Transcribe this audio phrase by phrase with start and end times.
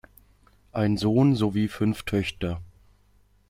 [0.71, 2.59] Ein Sohn sowie fünf Töchter.